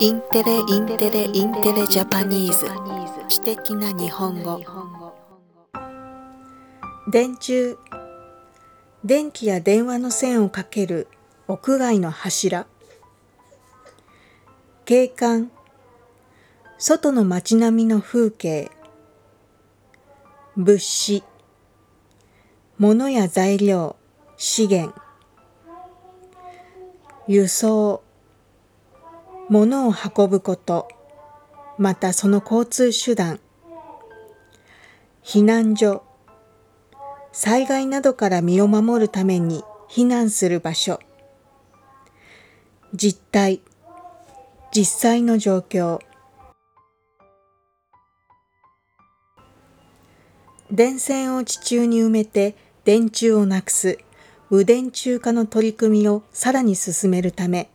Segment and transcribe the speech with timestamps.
[0.00, 2.68] インテレインテレインテレ Japanese。
[3.28, 4.60] 知的な日本語。
[7.10, 7.76] 電柱。
[9.04, 11.08] 電気や電話の線をかける。
[11.48, 12.68] 屋外の柱。
[14.84, 15.50] 景観。
[16.78, 18.70] 外の街並みの風景。
[20.56, 21.24] 物資。
[22.78, 23.96] 物や材料。
[24.36, 24.94] 資源。
[27.26, 28.04] 輸送。
[29.50, 30.88] 物を運ぶこと、
[31.78, 33.40] またその交通手段、
[35.24, 36.02] 避難所、
[37.32, 41.00] 災害などから身を守るために避難する場所、
[42.94, 43.60] 実態、
[44.70, 46.00] 実際の状況、
[50.70, 53.98] 電線を地中に埋めて電柱をなくす。
[54.50, 57.70] 無電柱化の取り組みをさらに進めるため、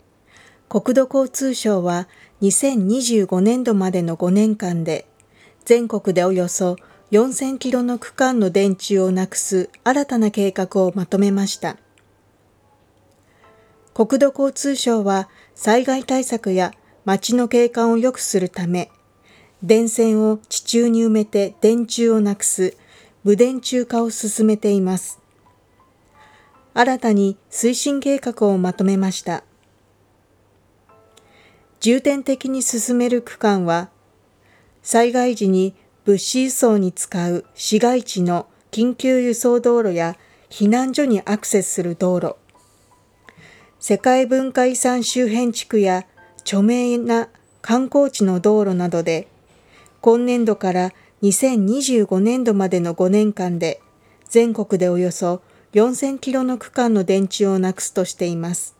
[0.73, 2.07] 国土交通省は
[2.41, 5.05] 2025年度までの5年間で
[5.65, 6.77] 全国でおよそ
[7.11, 11.77] 4000キロの区間の電柱をなくす新たな計画をまとめました。
[13.93, 16.73] 国土交通省は災害対策や
[17.05, 18.89] 街の景観を良くするため、
[19.61, 22.75] 電線を地中に埋めて電柱をなくす
[23.23, 25.19] 無電柱化を進めています。
[26.73, 29.43] 新たに推進計画をまとめました。
[31.83, 33.89] 重点的に進める区間は、
[34.83, 40.15] 災害時に物資輸送に使う市街地の緊急輸送道路や
[40.49, 42.37] 避難所にアクセスする道路、
[43.81, 46.05] 世界文化遺産周辺地区や
[46.43, 47.27] 著名な
[47.61, 49.27] 観光地の道路などで、
[49.99, 53.81] 今年度から2025年度までの5年間で、
[54.29, 55.41] 全国でおよそ
[55.73, 58.73] 4000キロの区間の電柱をなくすとしています。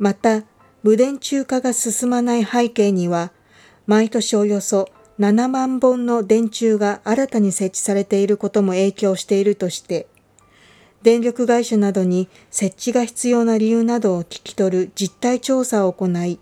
[0.00, 0.42] また、
[0.88, 3.30] 無電柱化が進まない背景には、
[3.86, 10.06] 毎年およそ7万本の電柱が新たに設置されていることも影響しているとして、
[11.02, 16.40] 電力会社などに設置が必要な理由などを聞き取る実態調査を行い、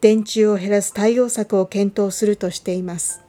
[0.00, 3.23] 電柱を減らす対応策を検討するとしています。